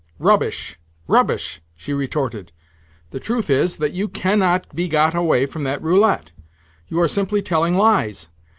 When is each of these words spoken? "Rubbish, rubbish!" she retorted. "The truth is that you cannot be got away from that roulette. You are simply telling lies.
"Rubbish, 0.17 0.79
rubbish!" 1.07 1.61
she 1.75 1.93
retorted. 1.93 2.51
"The 3.11 3.19
truth 3.19 3.51
is 3.51 3.77
that 3.77 3.93
you 3.93 4.07
cannot 4.07 4.73
be 4.73 4.87
got 4.87 5.13
away 5.13 5.45
from 5.45 5.63
that 5.65 5.83
roulette. 5.83 6.31
You 6.87 6.99
are 7.01 7.07
simply 7.07 7.43
telling 7.43 7.77
lies. 7.77 8.27